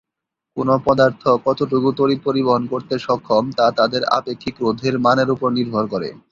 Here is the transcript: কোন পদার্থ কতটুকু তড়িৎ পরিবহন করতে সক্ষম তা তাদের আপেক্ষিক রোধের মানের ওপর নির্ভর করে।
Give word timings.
কোন 0.57 0.69
পদার্থ 0.85 1.23
কতটুকু 1.45 1.89
তড়িৎ 1.97 2.19
পরিবহন 2.23 2.63
করতে 2.71 2.95
সক্ষম 3.05 3.43
তা 3.57 3.65
তাদের 3.79 4.01
আপেক্ষিক 4.17 4.55
রোধের 4.63 4.95
মানের 5.05 5.29
ওপর 5.35 5.49
নির্ভর 5.57 5.85
করে। 5.93 6.09